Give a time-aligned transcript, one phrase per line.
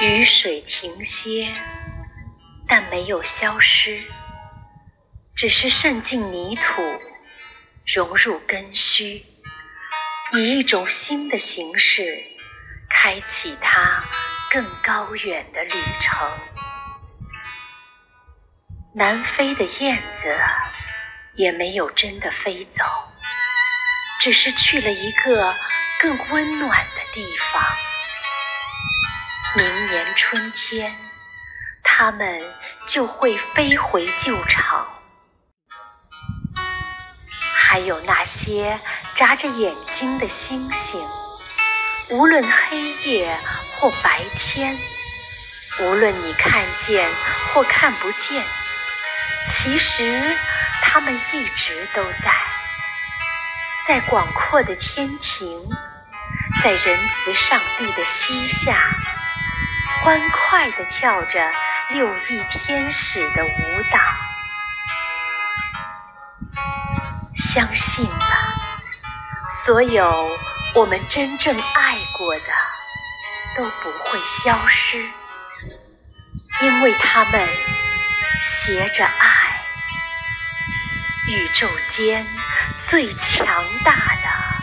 [0.00, 1.46] 雨水停歇，
[2.66, 4.02] 但没有消失，
[5.36, 6.82] 只是渗进泥土，
[7.84, 9.26] 融入根须，
[10.32, 12.24] 以一种新的形式
[12.88, 14.04] 开启它
[14.50, 16.30] 更高远的旅程。
[18.94, 20.34] 南飞的燕子
[21.34, 22.84] 也没有真的飞走，
[24.18, 25.54] 只是去了一个
[26.00, 27.89] 更温暖的地方。
[29.56, 30.96] 明年春天，
[31.82, 32.54] 它们
[32.86, 34.86] 就会飞回旧巢。
[37.56, 38.78] 还有那些
[39.16, 41.04] 眨着眼睛的星星，
[42.10, 43.36] 无论黑夜
[43.76, 44.78] 或白天，
[45.80, 47.10] 无论你看见
[47.52, 48.44] 或看不见。
[49.48, 50.36] 其实，
[50.80, 52.32] 他们一直都在，
[53.84, 55.68] 在广阔的天庭，
[56.62, 58.76] 在仁慈上帝的膝下，
[60.02, 61.52] 欢快地跳着
[61.90, 64.00] 六翼天使的舞蹈。
[67.34, 68.54] 相信吧，
[69.48, 70.38] 所有
[70.74, 72.46] 我们真正爱过的
[73.56, 75.04] 都不会消失，
[76.62, 77.48] 因为他们。
[78.42, 79.60] 携着爱，
[81.28, 82.26] 宇宙间
[82.80, 84.59] 最强大的。